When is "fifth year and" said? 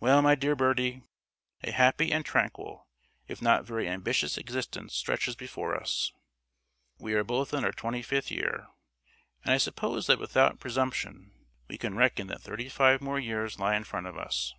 8.02-9.54